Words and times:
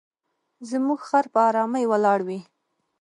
زموږ 0.69 0.99
خر 1.07 1.25
په 1.33 1.39
آرامۍ 1.49 1.83
ولاړ 1.87 2.19
وي. 2.27 2.39